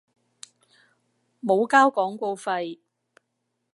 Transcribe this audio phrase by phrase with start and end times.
[1.45, 2.79] 冇交廣告費